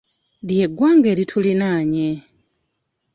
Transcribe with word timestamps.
Ly'eggwanga 0.47 1.07
erituliraanye. 1.13 2.09